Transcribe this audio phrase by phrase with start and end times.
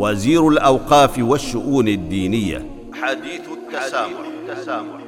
[0.00, 5.00] وزير الأوقاف والشؤون الدينية حديث التسامح, التسامح.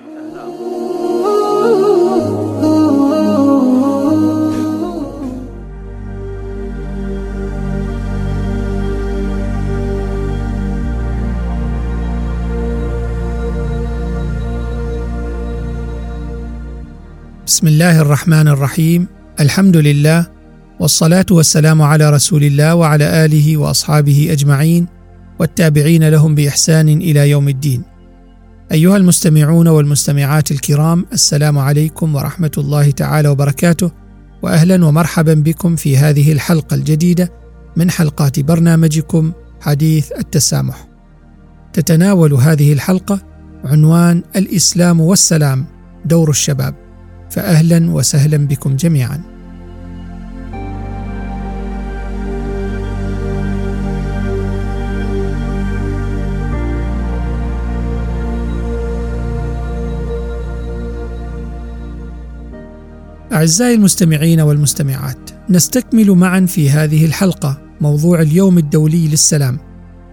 [17.46, 19.06] بسم الله الرحمن الرحيم
[19.40, 20.31] الحمد لله
[20.82, 24.86] والصلاة والسلام على رسول الله وعلى آله وأصحابه أجمعين
[25.38, 27.82] والتابعين لهم بإحسان إلى يوم الدين.
[28.72, 33.90] أيها المستمعون والمستمعات الكرام السلام عليكم ورحمة الله تعالى وبركاته
[34.42, 37.32] واهلا ومرحبا بكم في هذه الحلقة الجديدة
[37.76, 40.88] من حلقات برنامجكم حديث التسامح.
[41.72, 43.20] تتناول هذه الحلقة
[43.64, 45.66] عنوان الإسلام والسلام
[46.04, 46.74] دور الشباب.
[47.30, 49.31] فاهلا وسهلا بكم جميعا.
[63.42, 69.58] أعزائي المستمعين والمستمعات، نستكمل معا في هذه الحلقة موضوع اليوم الدولي للسلام،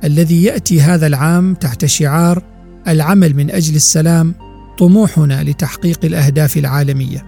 [0.03, 2.43] الذي يأتي هذا العام تحت شعار
[2.87, 4.35] العمل من أجل السلام
[4.79, 7.25] طموحنا لتحقيق الأهداف العالمية.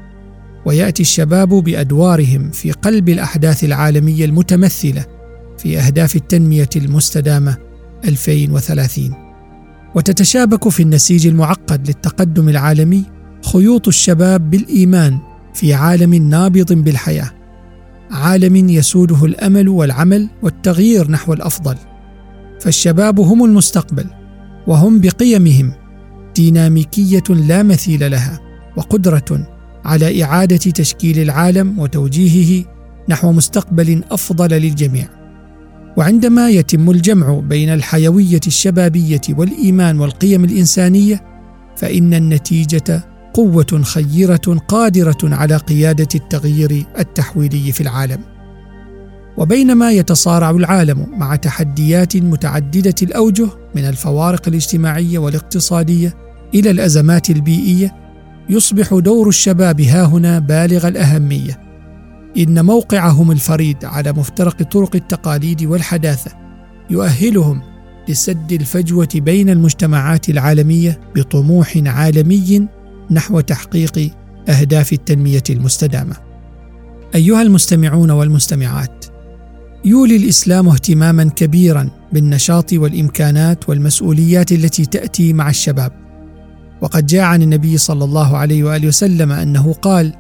[0.66, 5.06] ويأتي الشباب بأدوارهم في قلب الأحداث العالمية المتمثلة
[5.58, 7.58] في أهداف التنمية المستدامة
[8.06, 9.14] 2030.
[9.96, 13.04] وتتشابك في النسيج المعقد للتقدم العالمي
[13.54, 17.32] خيوط الشباب بالإيمان في عالم نابض بالحياة
[18.12, 21.76] عالم يسوده الأمل والعمل والتغيير نحو الأفضل.
[22.60, 24.06] فالشباب هم المستقبل
[24.68, 25.74] وهم بقيمهم
[26.36, 28.40] ديناميكية لا مثيل لها
[28.78, 29.48] وقدرة
[29.86, 32.66] على إعادة تشكيل العالم وتوجيهه
[33.10, 35.08] نحو مستقبل أفضل للجميع.
[35.98, 41.24] وعندما يتم الجمع بين الحيوية الشبابية والإيمان والقيم الإنسانية
[41.78, 48.20] فإن النتيجة قوة خيرة قادرة على قيادة التغيير التحويلي في العالم.
[49.38, 56.14] وبينما يتصارع العالم مع تحديات متعددة الأوجه من الفوارق الاجتماعية والاقتصادية
[56.56, 57.96] إلى الأزمات البيئية
[58.50, 61.60] يصبح دور الشباب هاهنا بالغ الأهمية.
[62.38, 66.32] إن موقعهم الفريد على مفترق طرق التقاليد والحداثة
[66.90, 67.62] يؤهلهم
[68.10, 72.68] لسد الفجوة بين المجتمعات العالمية بطموح عالمي
[73.12, 74.12] نحو تحقيق
[74.50, 76.16] أهداف التنمية المستدامة.
[77.16, 79.06] أيها المستمعون والمستمعات،
[79.86, 85.92] يولي الإسلام اهتماما كبيرا بالنشاط والإمكانات والمسؤوليات التي تأتي مع الشباب.
[86.82, 90.14] وقد جاء عن النبي صلى الله عليه وآله وسلم أنه قال: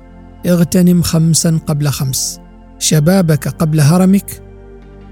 [0.45, 2.39] اغتنم خمسا قبل خمس،
[2.79, 4.43] شبابك قبل هرمك،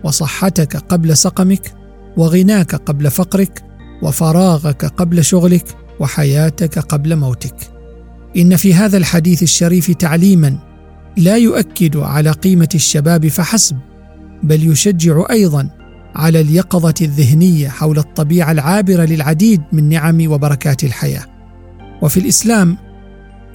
[0.04, 1.74] وصحتك قبل سقمك،
[2.18, 3.64] وغناك قبل فقرك،
[4.04, 5.66] وفراغك قبل شغلك،
[6.00, 7.56] وحياتك قبل موتك.
[8.38, 10.58] إن في هذا الحديث الشريف تعليما
[11.18, 13.78] لا يؤكد على قيمة الشباب فحسب
[14.44, 15.70] بل يشجع أيضا
[16.16, 21.26] على اليقظة الذهنية حول الطبيعة العابرة للعديد من نعم وبركات الحياة.
[22.02, 22.78] وفي الإسلام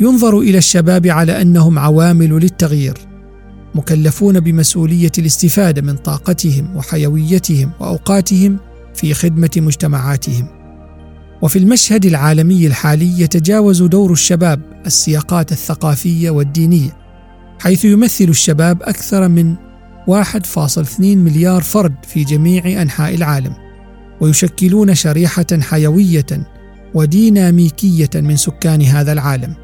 [0.00, 2.98] ينظر إلى الشباب على أنهم عوامل للتغيير
[3.74, 8.58] مكلفون بمسؤولية الاستفادة من طاقتهم وحيويتهم وأوقاتهم
[8.94, 10.63] في خدمة مجتمعاتهم.
[11.44, 16.96] وفي المشهد العالمي الحالي يتجاوز دور الشباب السياقات الثقافية والدينية
[17.60, 19.54] حيث يمثل الشباب أكثر من
[20.10, 23.54] 1.2 مليار فرد في جميع أنحاء العالم
[24.20, 26.26] ويشكلون شريحة حيوية
[26.94, 29.54] وديناميكية من سكان هذا العالم.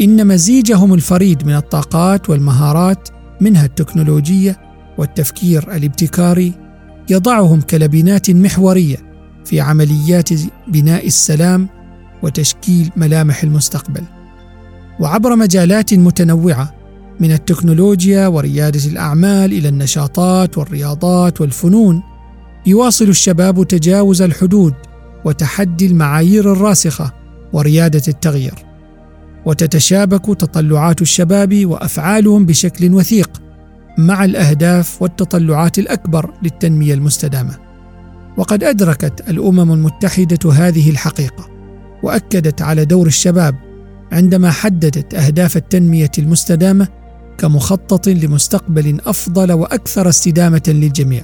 [0.00, 3.08] إن مزيجهم الفريد من الطاقات والمهارات
[3.40, 4.56] منها التكنولوجية
[4.98, 6.52] والتفكير الابتكاري
[7.10, 9.07] يضعهم كلبنات محورية
[9.48, 10.28] في عمليات
[10.68, 11.68] بناء السلام
[12.22, 14.02] وتشكيل ملامح المستقبل.
[15.00, 16.74] وعبر مجالات متنوعة
[17.20, 22.02] من التكنولوجيا وريادة الأعمال إلى النشاطات والرياضات والفنون
[22.66, 24.74] يواصل الشباب تجاوز الحدود
[25.24, 27.12] وتحدي المعايير الراسخة
[27.52, 28.54] وريادة التغيير.
[29.46, 33.30] وتتشابك تطلعات الشباب وأفعالهم بشكل وثيق
[33.98, 37.67] مع الأهداف والتطلعات الأكبر للتنمية المستدامة.
[38.38, 41.48] وقد أدركت الأمم المتحدة هذه الحقيقة
[42.02, 43.54] وأكدت على دور الشباب
[44.12, 46.88] عندما حددت أهداف التنمية المستدامة
[47.38, 51.22] كمخطط لمستقبل أفضل وأكثر استدامة للجميع.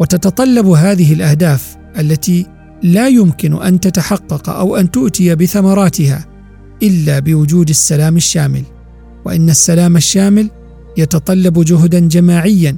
[0.00, 2.46] وتتطلب هذه الأهداف التي
[2.82, 6.26] لا يمكن أن تتحقق أو أن تؤتي بثمراتها
[6.82, 8.62] إلا بوجود السلام الشامل
[9.24, 10.50] وإن السلام الشامل
[10.96, 12.76] يتطلب جهدا جماعيا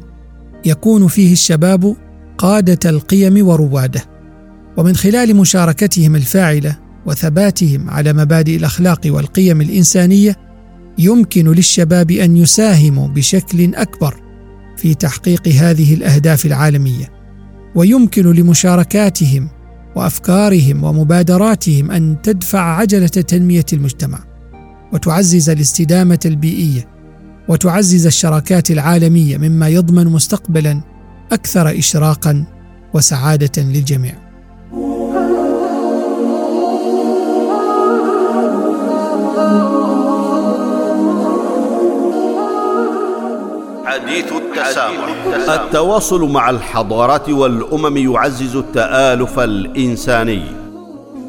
[0.64, 1.96] يكون فيه الشباب
[2.40, 4.04] قادة القيم وروادة
[4.76, 6.76] ومن خلال مشاركتهم الفاعلة
[7.06, 10.36] وثباتهم على مبادئ الأخلاق والقيم الإنسانية
[10.98, 14.20] يمكن للشباب أن يساهموا بشكل أكبر
[14.76, 17.12] في تحقيق هذه الأهداف العالمية.
[17.74, 19.48] ويمكن لمشاركاتهم
[19.96, 24.18] وأفكارهم ومبادراتهم أن تدفع عجلة تنمية المجتمع
[24.92, 26.88] وتعزز الاستدامة البيئية
[27.48, 30.89] وتعزز الشراكات العالمية مما يضمن مستقبلا
[31.32, 32.44] أكثر اشراقا
[32.94, 34.14] وسعادة للجميع.
[43.84, 45.14] حديث التسامح.
[45.48, 50.42] التواصل مع الحضارات والأمم يعزز التآلف الإنساني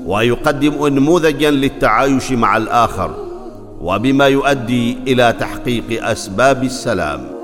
[0.05, 3.11] ويقدم انموذجا للتعايش مع الآخر
[3.81, 7.40] وبما يؤدي إلى تحقيق أسباب السلام.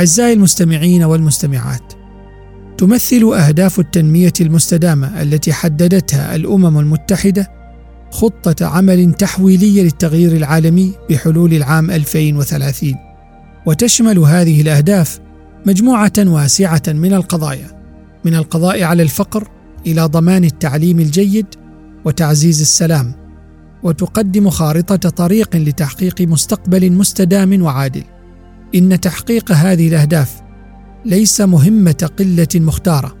[0.00, 1.92] أعزائي المستمعين والمستمعات
[2.78, 7.50] تمثل أهداف التنمية المستدامة التي حددتها الأمم المتحدة
[8.10, 12.94] خطة عمل تحويلية للتغيير العالمي بحلول العام 2030
[13.66, 15.20] وتشمل هذه الأهداف
[15.66, 17.82] مجموعة واسعة من القضايا
[18.24, 19.48] من القضاء على الفقر
[19.86, 21.46] إلى ضمان التعليم الجيد
[22.04, 23.14] وتعزيز السلام
[23.82, 28.04] وتقدم خارطة طريق لتحقيق مستقبل مستدام وعادل.
[28.74, 30.42] إن تحقيق هذه الأهداف
[31.04, 33.16] ليس مهمة قلة مختارة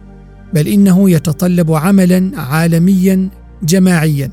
[0.54, 3.28] بل إنه يتطلب عملا عالميا
[3.62, 4.30] جماعيا.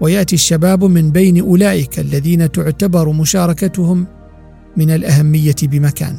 [0.00, 4.06] ويأتي الشباب من بين أولئك الذين تعتبر مشاركتهم
[4.76, 6.16] من الأهمية بمكان.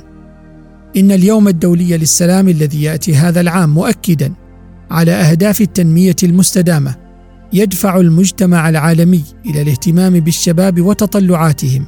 [0.98, 4.34] إن اليوم الدولي للسلام الذي يأتي هذا العام مؤكدا
[4.92, 6.96] على أهداف التنمية المستدامة
[7.54, 11.86] يدفع المجتمع العالمي إلى الاهتمام بالشباب وتطلعاتهم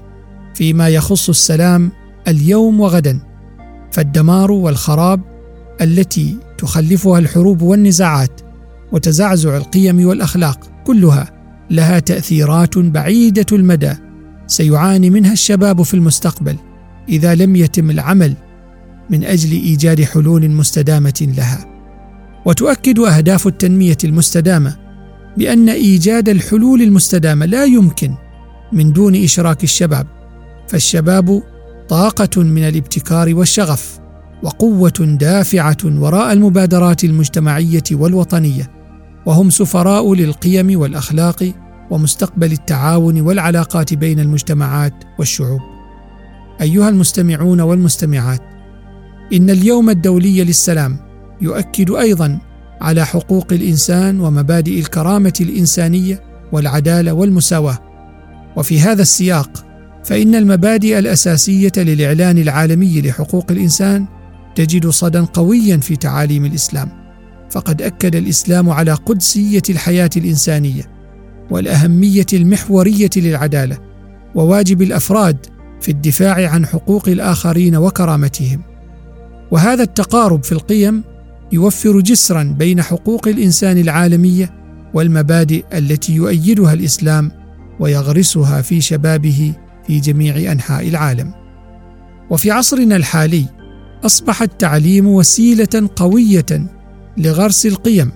[0.56, 1.92] فيما يخص السلام
[2.28, 3.20] اليوم وغدا
[3.92, 5.22] فالدمار والخراب
[5.81, 8.42] التي تخلفها الحروب والنزاعات
[8.92, 11.31] وتزعزع القيم والأخلاق كلها
[11.70, 13.94] لها تأثيرات بعيدة المدى
[14.48, 16.56] سيعاني منها الشباب في المستقبل
[17.10, 18.36] إذا لم يتم العمل
[19.10, 21.66] من أجل إيجاد حلول مستدامة لها.
[22.46, 24.75] وتؤكد أهداف التنمية المستدامة
[25.38, 28.14] بأن إيجاد الحلول المستدامة لا يمكن
[28.72, 30.08] من دون إشراك الشباب
[30.68, 31.44] فالشباب
[31.90, 34.00] طاقة من الابتكار والشغف
[34.44, 38.72] وقوة دافعة وراء المبادرات المجتمعية والوطنية
[39.26, 41.54] وهم سفراء للقيم والأخلاق
[41.92, 45.60] ومستقبل التعاون والعلاقات بين المجتمعات والشعوب.
[46.62, 48.42] أيها المستمعون والمستمعات
[49.34, 50.98] إن اليوم الدولي للسلام
[51.42, 52.40] يؤكد أيضا
[52.82, 57.78] على حقوق الإنسان ومبادئ الكرامة الإنسانية والعدالة والمساواة.
[58.56, 59.73] وفي هذا السياق
[60.03, 64.05] فإن المبادئ الأساسية للإعلان العالمي لحقوق الإنسان
[64.55, 66.89] تجد صدى قويا في تعاليم الإسلام
[67.50, 70.83] فقد أكد الإسلام على قدسية الحياة الإنسانية
[71.51, 73.77] والأهمية المحورية للعدالة
[74.36, 75.38] وواجب الأفراد
[75.81, 78.62] في الدفاع عن حقوق الآخرين وكرامتهم.
[79.51, 81.03] وهذا التقارب في القيم
[81.51, 84.53] يوفر جسرا بين حقوق الإنسان العالمية
[84.93, 87.31] والمبادئ التي يؤيدها الإسلام
[87.79, 89.53] ويغرسها في شبابه
[89.88, 91.34] في جميع أنحاء العالم.
[92.30, 93.46] وفي عصرنا الحالي
[94.06, 96.46] أصبح التعليم وسيلة قوية
[97.18, 98.12] لغرس القيم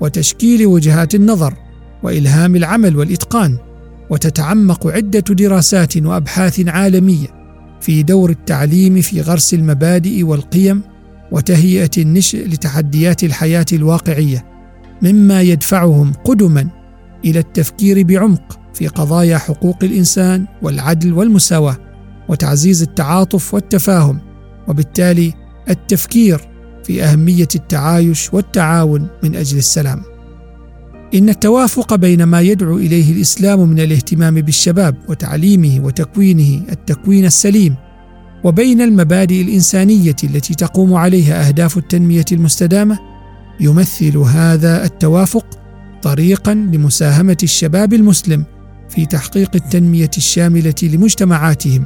[0.00, 1.54] وتشكيل وجهات النظر
[2.02, 3.58] وإلهام العمل والإتقان
[4.10, 7.26] وتتعمق عدة دراسات وأبحاث عالمية
[7.80, 10.82] في دور التعليم في غرس المبادئ والقيم
[11.32, 14.44] وتهيئة النشء لتحديات الحياة الواقعية
[15.02, 16.68] مما يدفعهم قدما
[17.24, 21.76] إلى التفكير بعمق في قضايا حقوق الإنسان والعدل والمساواة
[22.28, 24.20] وتعزيز التعاطف والتفاهم
[24.68, 25.34] وبالتالي
[25.70, 26.40] التفكير
[26.84, 30.02] في أهمية التعايش والتعاون من أجل السلام.
[31.14, 37.74] إن التوافق بين ما يدعو إليه الإسلام من الاهتمام بالشباب وتعليمه وتكوينه التكوين السليم
[38.44, 42.98] وبين المبادئ الإنسانية التي تقوم عليها أهداف التنمية المستدامة
[43.60, 45.46] يمثل هذا التوافق
[46.02, 48.44] طريقا لمساهمة الشباب المسلم
[48.88, 51.84] في تحقيق التنمية الشاملة لمجتمعاتهم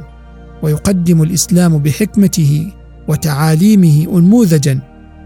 [0.63, 2.73] ويقدم الإسلام بحكمته
[3.07, 4.79] وتعاليمه انموذجا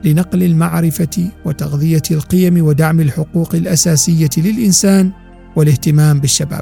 [0.03, 5.11] لنقل المعرفة وتغذية القيم ودعم الحقوق الأساسية للإنسان
[5.55, 6.61] والاهتمام بالشباب.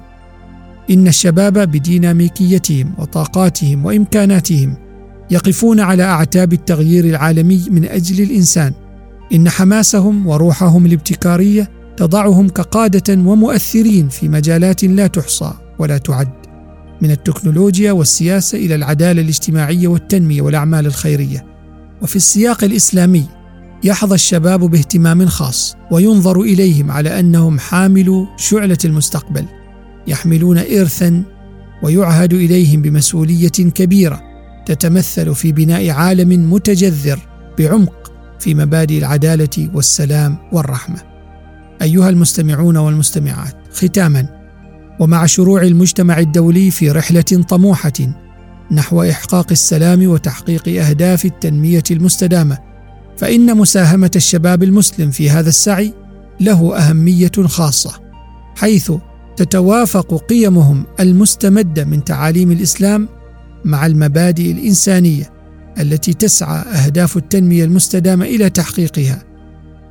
[0.90, 4.78] إن الشباب بديناميكيتهم وطاقاتهم وإمكاناتهم
[5.32, 8.74] يقفون على أعتاب التغيير العالمي من أجل الإنسان.
[9.34, 16.30] إن حماسهم وروحهم الابتكارية تضعهم كقادة ومؤثرين في مجالات لا تحصى ولا تعد
[17.02, 21.46] من التكنولوجيا والسياسة إلى العدالة الاجتماعية والتنمية والأعمال الخيرية.
[22.02, 23.26] وفي السياق الإسلامي
[23.84, 29.46] يحظى الشباب باهتمام خاص وينظر إليهم على أنهم حاملو شعلة المستقبل
[30.08, 31.24] يحملون ارثا
[31.84, 34.22] ويعهد إليهم بمسؤولية كبيرة
[34.66, 37.20] تتمثل في بناء عالم متجذر
[37.60, 41.15] بعمق في مبادئ العدالة والسلام والرحمة.
[41.82, 44.28] أيها المستمعون والمستمعات ختاما
[45.00, 47.92] ومع شروع المجتمع الدولي في رحلة طموحة
[48.72, 52.58] نحو إحقاق السلام وتحقيق أهداف التنمية المستدامة
[53.18, 55.94] فإن مساهمة الشباب المسلم في هذا السعي
[56.40, 57.92] له أهمية خاصة
[58.56, 58.92] حيث
[59.36, 63.10] تتوافق قيمهم المستمدة من تعاليم الإسلام
[63.66, 65.34] مع المبادئ الإنسانية
[65.80, 69.24] التي تسعى أهداف التنمية المستدامة إلى تحقيقها.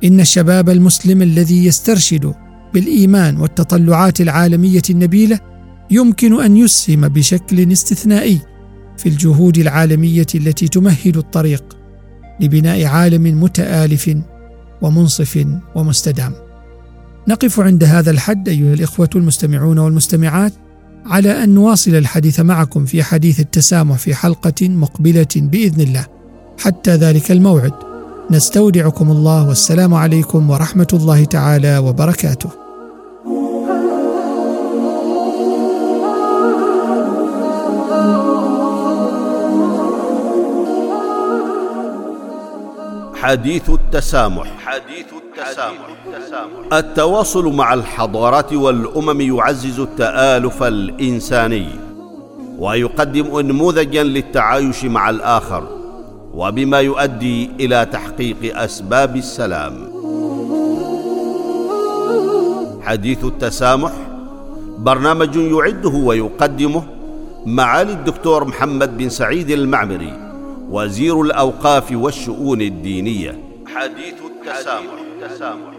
[0.05, 2.33] إن الشباب المسلم الذي يسترشد
[2.73, 5.39] بالإيمان والتطلعات العالمية النبيلة
[5.91, 8.39] يمكن أن يسهم بشكل استثنائي
[8.97, 11.77] في الجهود العالمية التي تمهد الطريق
[12.39, 14.17] لبناء عالم متآلف
[14.81, 15.45] ومنصف
[15.75, 16.33] ومستدام.
[17.27, 20.53] نقف عند هذا الحد أيها الإخوة المستمعون والمستمعات
[21.05, 26.05] على أن نواصل الحديث معكم في حديث التسامح في حلقة مقبلة بإذن الله.
[26.59, 27.94] حتى ذلك الموعد.
[28.31, 32.49] نستودعكم الله والسلام عليكم ورحمة الله تعالى وبركاته.
[43.15, 44.47] حديث التسامح.
[44.65, 45.87] حديث التسامح.
[46.73, 51.67] التواصل مع الحضارات والأمم يعزز التآلف الإنساني
[52.59, 55.84] ويقدم انموذجا للتعايش مع الآخر.
[56.35, 59.75] وبما يؤدي إلى تحقيق أسباب السلام.
[62.81, 63.91] حديث التسامح
[64.77, 66.83] برنامج يعده ويقدمه
[67.45, 70.13] معالي الدكتور محمد بن سعيد المعمري
[70.69, 73.39] وزير الأوقاف والشؤون الدينية.
[73.75, 75.74] حديث التسامح.